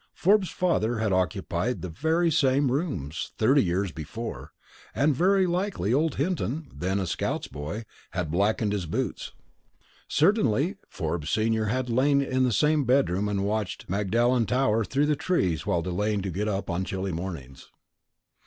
Forbes's 0.15 0.49
father 0.51 0.97
had 0.97 1.13
occupied 1.13 1.83
the 1.83 1.89
very 1.89 2.31
same 2.31 2.71
rooms, 2.71 3.33
thirty 3.37 3.63
years 3.63 3.91
before, 3.91 4.51
and 4.95 5.13
very 5.15 5.45
likely 5.45 5.93
old 5.93 6.15
Hinton, 6.15 6.71
then 6.73 6.99
a 6.99 7.05
"scout's 7.05 7.47
boy," 7.47 7.85
had 8.09 8.31
blacked 8.31 8.61
his 8.61 8.87
boots. 8.87 9.31
Certainly 10.07 10.77
Forbes 10.89 11.29
senior 11.29 11.65
had 11.65 11.87
lain 11.87 12.19
in 12.19 12.43
the 12.45 12.51
same 12.51 12.83
bedroom 12.83 13.29
and 13.29 13.45
watched 13.45 13.87
Magdalen 13.91 14.47
Tower 14.47 14.83
through 14.83 15.05
the 15.05 15.15
trees 15.15 15.67
while 15.67 15.83
delaying 15.83 16.23
to 16.23 16.31
get 16.31 16.47
up 16.47 16.67
on 16.67 16.83
chilly 16.83 17.11
mornings. 17.11 17.69